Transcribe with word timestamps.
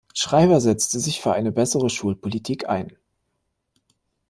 Schreiber 0.15 0.59
setzte 0.61 0.99
sich 0.99 1.21
für 1.21 1.33
eine 1.33 1.51
bessere 1.51 1.91
Schulpolitik 1.91 2.67
ein. 2.67 2.97